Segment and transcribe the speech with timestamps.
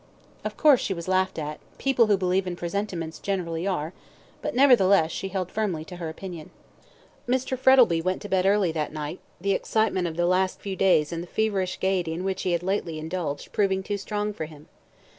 [0.43, 3.93] Of course she was laughed at people who believe in presentiments generally are
[4.41, 6.49] but, nevertheless, she held firmly to her opinion.
[7.29, 7.55] Mr.
[7.55, 11.21] Frettlby went to bed early that night, the excitement of the last few days and
[11.21, 14.67] the feverish gaiety in which he had lately indulged proving too strong for him.